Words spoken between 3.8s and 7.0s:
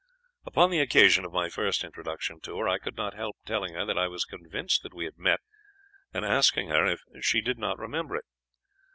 that I was convinced that we had met, and asking her